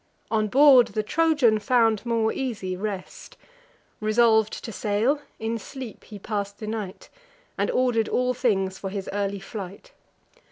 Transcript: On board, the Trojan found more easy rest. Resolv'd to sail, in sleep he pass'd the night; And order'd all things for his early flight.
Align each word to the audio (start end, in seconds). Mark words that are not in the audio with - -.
On 0.31 0.47
board, 0.47 0.87
the 0.87 1.03
Trojan 1.03 1.59
found 1.59 2.03
more 2.07 2.33
easy 2.33 2.75
rest. 2.75 3.37
Resolv'd 3.99 4.51
to 4.63 4.71
sail, 4.71 5.21
in 5.37 5.59
sleep 5.59 6.05
he 6.05 6.17
pass'd 6.17 6.57
the 6.57 6.65
night; 6.65 7.07
And 7.55 7.69
order'd 7.69 8.09
all 8.09 8.33
things 8.33 8.79
for 8.79 8.89
his 8.89 9.07
early 9.13 9.39
flight. 9.39 9.91